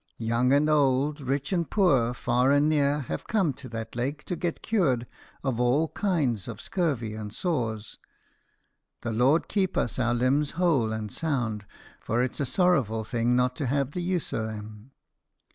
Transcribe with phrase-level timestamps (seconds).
[0.17, 4.35] Young and ould, rich and poor, far and near, have come to that lake to
[4.35, 5.05] get cured
[5.43, 7.99] of all kinds of scurvy and sores.
[9.03, 11.67] The Lord keep us our limbs whole and sound,
[11.99, 14.89] for it's a sorrowful thing not to have the use o' them.